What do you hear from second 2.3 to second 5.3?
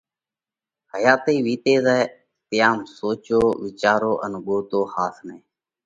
تيام سوجو وِيچارو ان ڳوتو ۿاس